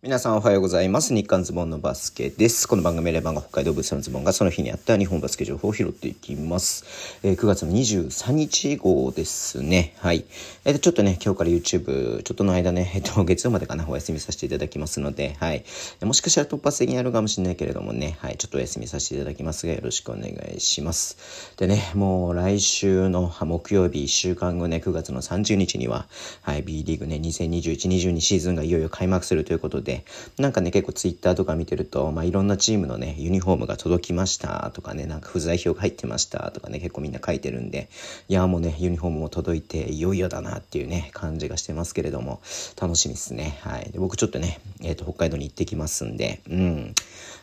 [0.00, 1.12] 皆さんおはようございます。
[1.12, 2.68] 日刊ズボンのバスケです。
[2.68, 7.18] この番組レバンが北海道物産のズボンがその日にあった日本バスケ情報を拾っていきます。
[7.24, 9.96] えー、9月の23日号ですね。
[9.98, 10.24] はい。
[10.64, 15.64] えー、ちょっとね、今日から YouTube、ちょっとの間ね、えっ、と、月曜までかな、お休みさせていただきますので、はい。
[16.02, 18.36] もしかしたら突発的にやるかもしれないけれどもね、はい。
[18.36, 21.52] ちょっとお休みさせていただきますが、よろしくお願いします。
[21.56, 26.06] でね、もう来週の木曜日、1週間後ね、9月の30日には、
[26.42, 30.04] はい、B リーグね、2021-22シーズンがいよいよ開幕するということで、で、
[30.36, 37.88] なんかね、結構ツイッターとか見てると、まあ、いろんなチームのね、ユニフォームが届きましたとかね、なんか不在票が入ってましたとかね、結構みんな書いてるんで、
[38.28, 42.42] いや、もうね、ユニフォームも届いて、いよいよだなっていうね、感じがしてますけれども、
[42.78, 43.58] 楽しみですね。
[43.62, 43.90] はい。
[43.90, 46.94] で僕ちょっとね、えっ、ー、と、北海道に行ってきますんで、うん。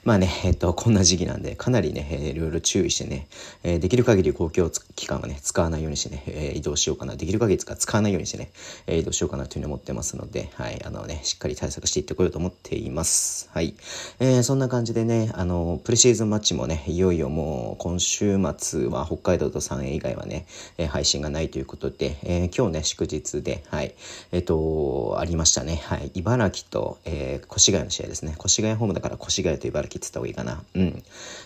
[0.05, 3.26] まあね、えっ、と、こんな時期なんで、かなりね、え、いろいろ注意してね、
[3.64, 7.16] え、できる限り公共機関はね、使わないようにしてね、え、移動しようかな。
[7.16, 8.52] できる限り使わないようにしてね、
[8.86, 10.80] えー、移動しようかなというふうに思ってますので、はい。
[10.86, 13.50] あのね、しっかり対策していってこようと思っています。。
[13.52, 13.73] はい。
[14.20, 20.45] えー、そんな感じでね、あの、プレシーズンマッチもね、いよいよもう今週末は北海道と3 a 以外はね、
[20.78, 23.95] え、配信がないということで、えー、今日ね、祝日で、はい、
[24.31, 25.81] えっ、と、ありましたね。
[25.86, 26.11] はい。
[26.14, 28.36] 茨城と、えー、越谷の試合ですね。
[28.39, 30.64] 越谷ホームだから越谷と茨城って言った方がいいかな。
[30.74, 31.04] うん。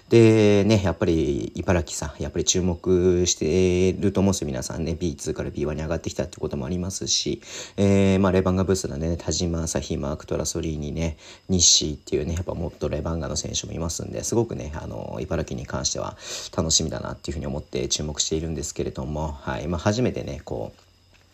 [0.10, 4.48] で、ね、やっぱり茨城さん、やっぱり注目してると思うんですよ。
[4.48, 7.42] 皆さんね、B2 から B1 に上がってきたってこともありますし、
[7.78, 16.18] えー、まあ、レバンガブースのね、田島朝日、マークトラソリーにね、西っていうねやっぱもっとレバンガの選手もいますんですごくねあの茨城に関しては
[16.56, 20.82] 楽しみだなっていうふうに思って注目しているんですけれども、はいまあ、初めてねこう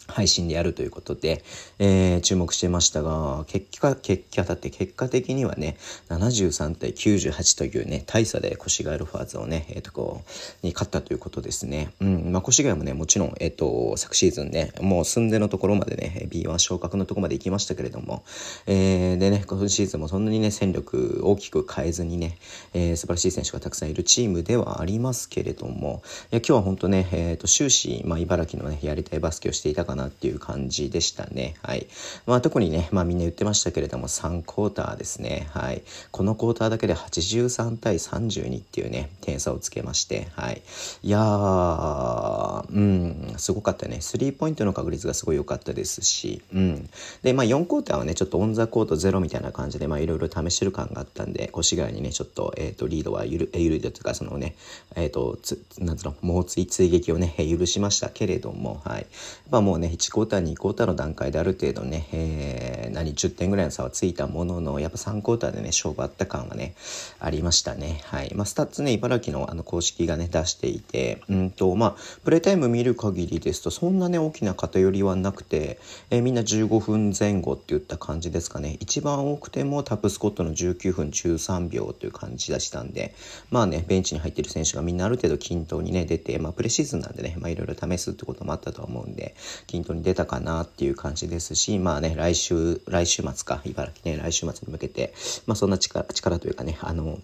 [0.08, 1.44] 配信でやるということで、
[1.80, 5.78] えー、注目してましたが、結果、結果だって結果的にはね、
[6.10, 10.24] 73対98というね、大差で越谷ルファーズをね、えっ、ー、と、こ
[10.64, 11.94] う、に勝ったということですね。
[12.00, 18.24] うん、まあ、越谷もね、もちろん、えっ、ー、と、昨シーズンね、もう寸出のところまでね、B1 昇格のところまで行きましたけれども、
[18.68, 22.38] えー、でね、今シーズンもそんなにね、戦力大きく変えずにね、
[22.74, 31.56] えー、素晴らしい選手がたくさんいるチームではありますけれども、いや今日は本当ね、えっ、と、終始、まあ、茨城のね、やりたいバスケをしていたかなっていう感じでしたね。
[31.62, 31.88] はい。
[32.26, 35.48] まあ特にね、まあみんな言ってましたけれども、3クォーターですね。
[35.52, 35.82] はい。
[36.12, 40.62] このクォーターだけで83対32っていうね、点差をつけまして、はい。
[41.04, 44.02] いやー、うん、すごかったね。
[44.02, 46.90] スリーポイントの確率がすごい良かったですし、うん。
[47.24, 54.56] で、まあ4クォーターはね、ちょっとオンザコートゼロみたいな感じで、まあいろいろ試してる感があったんで、越谷にね、ちょっと、えっ、ー、と、リードはゆる、えゆるいというか、そのね、
[54.96, 59.08] えっ、ー、と、つ、なんつうの、猛追追撃をね、許しましたけれども、はい。
[59.50, 66.76] まあもうね、1クォーター2クォーターの段階である程度ね、えー、何10点ぐらいの差はついたもののやっぱ3クォーターでね勝負あった感がね
[67.20, 68.02] ありましたね。
[68.06, 68.34] はい。
[68.36, 75.80] まあ、スタッツね茨城のあの公式がね出していてうんとまあプレータイム見る限りですとそんなね大きな偏りはなくて、
[76.10, 78.78] えー、みんな15分前後っていった感じですかね。
[78.80, 83.14] 一番多くてもタップスコットの19分13秒という感じでしたんで
[83.52, 89.36] まあねベンチに入ってる選手がみんなある程度均等にね出てまあプレシーズンなんでねまあいろいろ試すってこともあったと思うんで
[89.76, 95.14] 均等に出たかなっていう感じですし、まあね、来週、来週末か、茨城ね、来週末に向けて、
[95.48, 97.20] まあそんな力、力というかね、あの、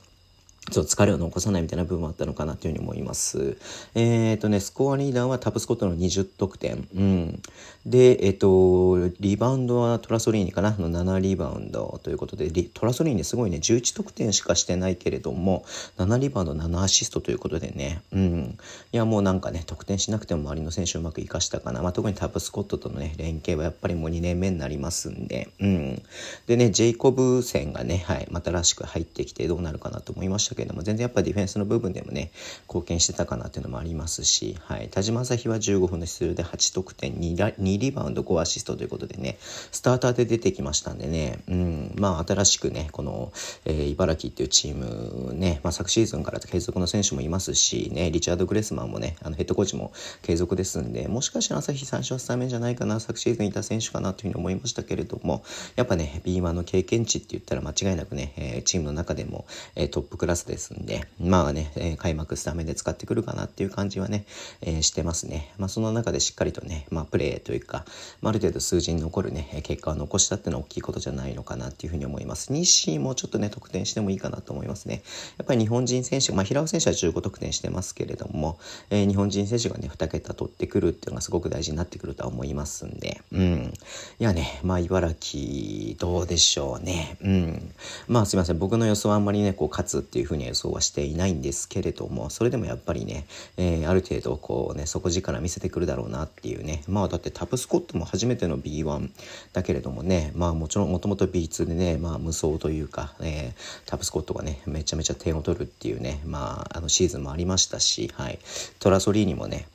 [0.69, 3.57] ちょっと疲れを残さないみたいな部分もあったのかなというふうに思います。
[3.95, 6.87] えっ、ー、とね、スコアリーダーはタブスコットの20得点。
[6.95, 7.41] うん。
[7.87, 10.75] で、えっ、ー、と、リバウンドはトラソリーニかな？
[10.77, 15.65] の7リバウンドということで、トラソリーニすごいね、11得点しかしてないけれども、
[15.97, 18.57] 7リバウンド7アシストということでね、うん。
[18.93, 21.81] いや、もうなんかね、得点しなくても周りの選手うまく活かしたかな。
[21.81, 26.03] まあ、特にタブスコットとのね、連携はやっぱりもう2年目になりますんで、うん。
[26.45, 32.31] でね、ジェイコブ戦がね、はい、またらしく入ってきてどうなるかなと思いましたけれども、全然やっぱディフェンスの部分でもね、
[32.67, 43.31] 貢献してたかなっていうのもありますし、はい、田島朝日は15分の出場で8得点2、2リバウンド5アシストということでね、スターターで出てきましたんでね、うん、まあ新しくね、この、
[43.65, 49.91] えー、茨城っていうチームね、まあ昨シーズンから継続の選手もいますし、ね、リチャード・グレスマンもね、あのヘッドコーチも
[50.21, 55.43] 継続ですんで、もしかしたら朝日最初はスタメンじゃないかな、昨シーズンいた選手かなというふうに思いましたけれども、
[55.75, 59.45] やっぱね、B1 の経験値って言ったら間違いなくね、えー、チームの中でも、
[59.75, 64.25] えー、トップクラスですんで、まあね、えー、開幕スタメンで使ってくるかなっていう感じはね、
[64.61, 65.53] えー、してますね。
[65.57, 67.85] まあ、その中でしっかりとね、まあ、プレーというか、
[68.21, 72.51] まあ、ある程度数字に残るね、結果を残したっていうのは大きいことじゃないのかなっていうふうに思います。
[72.51, 75.03] 西もちょっとね、得点してもいいかなと思いますね。
[75.37, 78.59] やっぱり日本人選手、まあ、平尾選手は15得点してますけれども、
[78.89, 83.73] えー、日本人選手がね、2桁取ってくるっていうのがすごく大事になってくるとは思いますんで、うん。
[84.19, 87.17] いやね、まあ、茨城、どうでしょうね。
[87.21, 87.73] うん。
[88.07, 88.59] まあ、すいません。
[88.59, 93.25] 僕の予想はあんまりね、こう、勝つっていうふうには予想はしていないんですけれどもそれでもやっぱりね、
[93.57, 96.83] えー、ある程度こうね底力見せてくるだろうなっていうね。
[96.87, 99.09] まあだってタプスコットも初めての B1
[99.53, 108.39] だけれどもねまあもちろんもともと B2 でねまあ無双というか、えー、タプスコットがねめちゃめちゃ点を取るっていうねまああのシーズンもありましたし、はい、
[108.79, 109.67] トラソリーニもね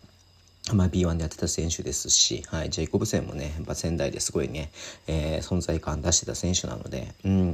[0.73, 4.71] まあ、B1 でやってた選手ですし、はい、ジェイコブセンもね、やっぱ仙台ですごいね、
[5.07, 7.51] えー、存在感出してた選手なので、うん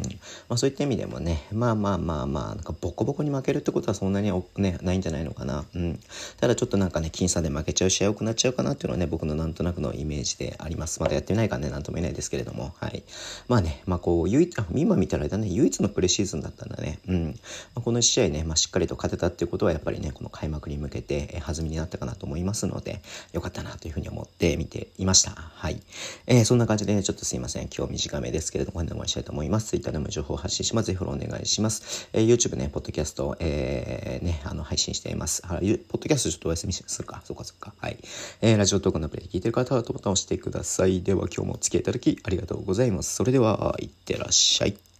[0.48, 5.64] まあ、そういった意味でもね、まあまあまあまあ、なんかボコボコに負けるってことはそんなに、ね、ないんじゃないのかな。
[5.74, 6.00] うん、
[6.40, 11.00] ただちょっとなんかね、僅差で負けちゃう試合多くなっちゃうかなっていうのはね、僕のなんとなくのイメージであります。
[11.00, 13.02] まだやってないからね、なんとも言えないですけれども、はい。
[13.48, 16.98] まあね、まあこう、唯一、今見たらだね、唯一のプレシーズンだったんだね。
[17.08, 17.26] うん。
[17.74, 23.01] まあ、この試合ね、まあ、しっかりと勝てたっていうことはやっぱりね、この開幕に向けて、え、弾みになったかなと思いますので、
[23.32, 25.30] よかったなというふうに思って見ていました。
[25.32, 25.80] はい。
[26.26, 27.68] えー、そんな感じでね、ちょっとすいません。
[27.76, 29.68] 今日短めですけれども、こんな終わりしたいと思います。
[29.68, 30.86] Twitter でも情報を発信します。
[30.86, 32.08] ぜひフォローお願いします。
[32.12, 35.46] えー、YouTube ね、ポッドキャスト、えー、ね、あの、配信しています。
[35.46, 37.22] はい、ポッドキャストちょっとお休みするか？
[37.24, 37.74] そっかそっか。
[37.78, 37.98] はい。
[38.40, 41.02] えー、ラジオトークのアプリで聞いてる方はボタンを押してください。
[41.02, 43.14] では今日もお付き合いいただきありがとうございます。
[43.14, 44.91] それでは、いってらっしゃい。